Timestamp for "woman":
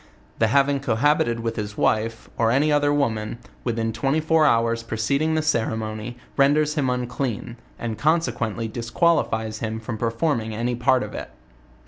2.91-3.37